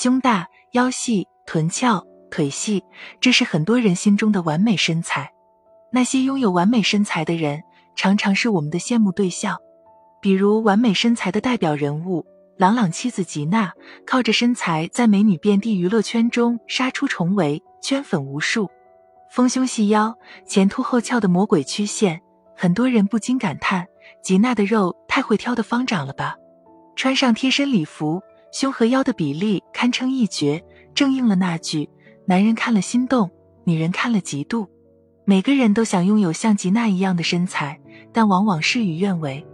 [0.00, 2.84] 胸大、腰细、臀翘、腿细，
[3.20, 5.32] 这是很多人心中的完美身材。
[5.90, 7.64] 那些拥有完美身材的人，
[7.96, 9.58] 常常是我们的羡慕对象。
[10.22, 12.24] 比如，完美身材的代表人物
[12.56, 13.72] 朗朗妻子吉娜，
[14.06, 18.70] 靠着身材在美女遍地娱乐圈中杀出重围，圈粉无数。
[19.32, 22.20] 丰胸细腰、前凸后翘的魔鬼曲线，
[22.56, 23.84] 很多人不禁感叹：
[24.22, 26.36] 吉娜的肉太会挑的方长了吧？
[26.94, 28.22] 穿上贴身礼服。
[28.52, 30.62] 胸和腰的比例堪称一绝，
[30.94, 31.88] 正应了那句
[32.26, 33.30] “男人看了心动，
[33.64, 34.66] 女人看了嫉妒”。
[35.26, 37.78] 每个人都想拥有像吉娜一样的身材，
[38.12, 39.46] 但往往事与愿违。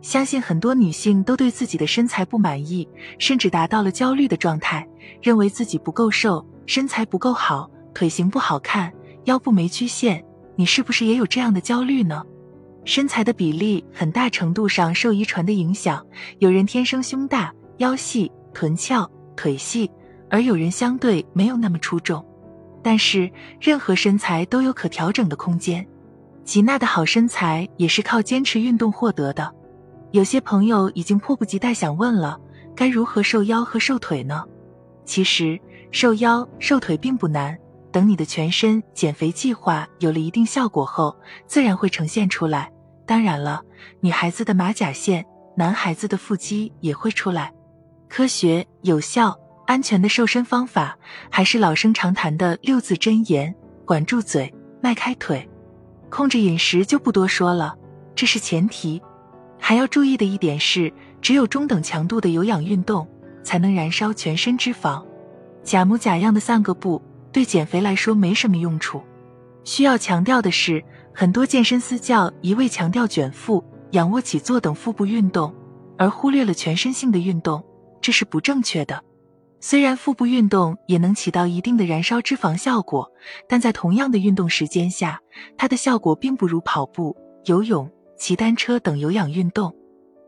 [0.00, 4.86] 相信很多女性都对自己的身材不满意，甚至达到了焦虑的状态，
[5.20, 8.92] 认为自己不够瘦，身材不够好，腿型不好看，
[9.24, 10.24] 腰部没曲线。
[10.54, 12.22] 你是不是也有这样的焦虑呢？
[12.84, 16.06] 身材的比例很大程度上受遗传的影响，
[16.38, 17.52] 有人天生胸大。
[17.78, 19.90] 腰细、臀翘、腿细，
[20.30, 22.24] 而有人相对没有那么出众。
[22.82, 25.86] 但是任何身材都有可调整的空间。
[26.44, 29.52] 吉娜的好身材也是靠坚持运动获得的。
[30.12, 32.40] 有些朋友已经迫不及待想问了：
[32.76, 34.44] 该如何瘦腰和瘦腿呢？
[35.04, 37.58] 其实瘦腰、瘦腿并不难，
[37.90, 42.70] 等你的全身减肥计划有了一定效果后，自然会呈现出来。
[43.04, 43.62] 当然了，
[44.00, 47.52] 女孩子的马甲线，男孩子的腹肌也会出来。
[48.08, 50.96] 科学、有效、安全的瘦身方法，
[51.30, 53.54] 还是老生常谈的六字真言：
[53.84, 55.48] 管住嘴，迈开腿。
[56.08, 57.76] 控制饮食就不多说了，
[58.14, 59.02] 这是前提。
[59.58, 63.06] 还要注意的一点是，只有中等强度的有氧运动，
[63.42, 65.04] 才能燃烧全身脂肪。
[65.64, 69.02] 假模假样的散个步，对减肥来说没什么用处。
[69.64, 75.52] 需要强调的是，很多健身私教一味强调卷腹、仰卧起坐等腹部运动，
[75.98, 77.62] 而忽略了全身性的运动。
[78.06, 79.02] 这是不正确的。
[79.58, 83.10] 虽然腹部运动也能起到一定的燃烧脂肪效果，
[83.48, 85.20] 但在同样的运动时间下，
[85.58, 89.74] 它的效果并不如跑步、游泳、骑单车等有氧运动。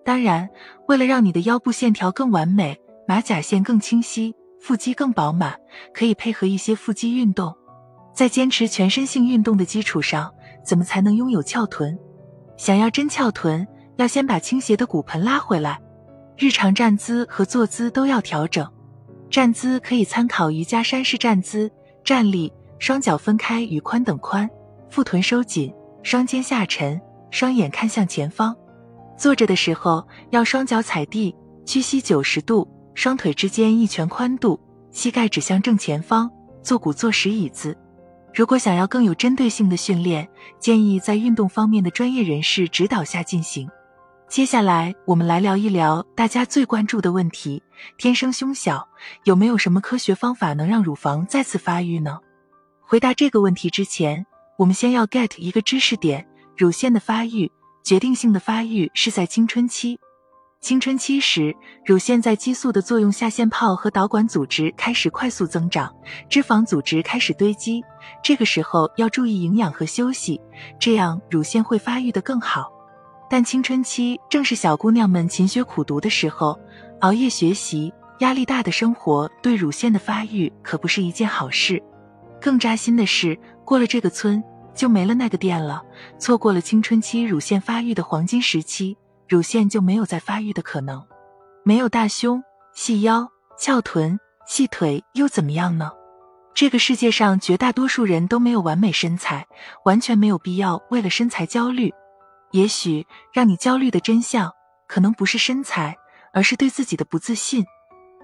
[0.05, 0.49] 当然，
[0.89, 5.57] 为了让你的腰部线条更完美，马甲线更清晰，腹肌更饱满，
[5.95, 7.55] 可以配合一些腹肌运动。
[8.13, 10.35] 在坚持全身性运动的基础上，
[10.65, 11.97] 怎么才能拥有翘臀？
[12.57, 13.65] 想要真翘臀，
[13.99, 15.81] 要先把倾斜的骨盆拉回来。
[16.41, 18.65] 日常站姿和坐姿都要调整，
[19.29, 21.69] 站姿可以参考瑜伽山式站姿，
[22.05, 24.49] 站立，双脚分开与髋等宽，
[24.89, 27.01] 腹臀收紧，双肩下沉，
[27.33, 28.57] 双眼看向前方。
[29.17, 31.35] 坐着的时候要双脚踩地，
[31.67, 34.61] 屈膝九十度，双腿之间一拳宽度，
[34.93, 36.31] 膝盖指向正前方，
[36.63, 37.77] 坐骨坐实椅子。
[38.33, 40.29] 如果想要更有针对性的训练，
[40.61, 43.69] 建议在运动方面的专业人士指导下进行。
[44.29, 47.63] 接下来，我们来聊一聊大家最关注的问题：
[47.97, 48.87] 天生胸小，
[49.25, 52.19] 有没有什么科学方法能让乳房再次发育呢？
[52.83, 54.27] 回答这个问题之前，
[54.59, 56.29] 我们先要 get 一个知识点：
[56.59, 57.51] 乳腺的发育，
[57.83, 59.99] 决定性的发育是在青春期。
[60.61, 61.57] 青春期时，
[61.87, 65.91] 乳腺在激素的作用下，腺泡和导管组织开始快速增长，
[66.29, 67.83] 脂肪组织开始堆积。
[68.23, 70.39] 这个时候要注意营养和休息，
[70.79, 72.71] 这样乳腺会发育的更好。
[73.31, 76.59] 但青春期正是小姑娘们勤学苦读的时候，
[77.01, 81.83] 熬夜学习、压力大的生活对乳腺的发育可不是一件好事。
[82.41, 84.43] 更扎心的是，过了这个村
[84.75, 85.83] 就没了那个店了，
[86.19, 88.97] 错过了青春期乳腺发育的黄金时期，
[89.29, 91.05] 乳腺就没有再发育的可能。
[91.65, 93.29] 没有大胸、细腰、
[93.59, 95.91] 翘臀、细腿又怎么样呢？
[96.55, 99.47] 这个世界上绝大多数人都没有完美身材，
[99.85, 101.93] 完全没有必要为了身材焦虑。
[102.51, 104.53] 也许让你焦虑的真相，
[104.87, 105.97] 可能不是身材，
[106.33, 107.65] 而是对自己的不自信。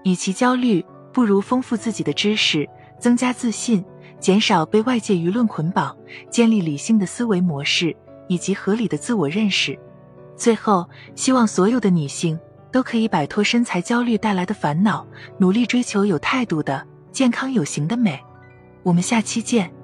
[0.03, 2.67] 与其焦虑，不如丰富自己的知识，
[2.99, 3.83] 增加自信，
[4.19, 5.95] 减少被外界舆论捆绑，
[6.29, 7.95] 建立理性的思维模式
[8.27, 9.77] 以及合理的自我认识。
[10.35, 12.39] 最后，希望所有的女性
[12.71, 15.05] 都可以摆脱身材焦虑带来的烦恼，
[15.37, 18.19] 努力追求有态度的、健康有型的美。
[18.83, 19.74] 我们下期见。